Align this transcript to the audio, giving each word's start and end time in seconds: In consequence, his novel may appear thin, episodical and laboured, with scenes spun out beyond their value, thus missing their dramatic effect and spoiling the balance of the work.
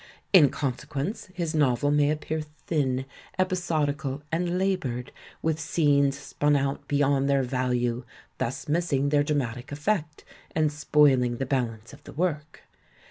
In 0.33 0.49
consequence, 0.49 1.27
his 1.31 1.53
novel 1.53 1.91
may 1.91 2.09
appear 2.09 2.41
thin, 2.65 3.05
episodical 3.37 4.23
and 4.31 4.57
laboured, 4.57 5.11
with 5.43 5.59
scenes 5.59 6.17
spun 6.17 6.55
out 6.55 6.87
beyond 6.87 7.29
their 7.29 7.43
value, 7.43 8.03
thus 8.39 8.67
missing 8.67 9.09
their 9.09 9.21
dramatic 9.21 9.71
effect 9.71 10.25
and 10.55 10.71
spoiling 10.71 11.37
the 11.37 11.45
balance 11.45 11.93
of 11.93 12.03
the 12.05 12.13
work. 12.13 12.63